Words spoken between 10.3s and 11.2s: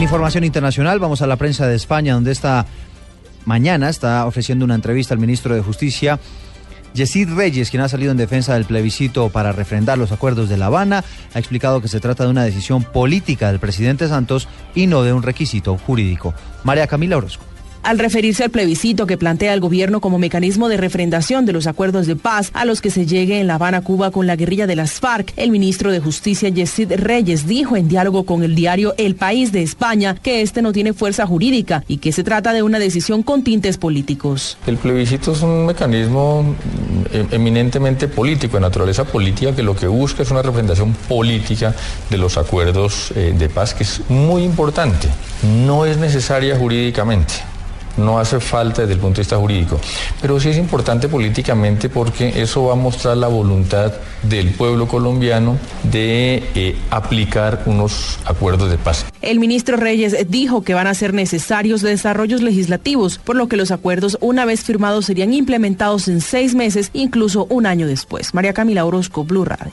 de La Habana,